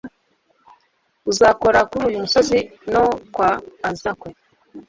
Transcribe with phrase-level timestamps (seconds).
[1.31, 2.59] Uzakora kuri uyu musozi
[2.93, 3.49] no kwkwa
[3.89, 4.29] azkwe.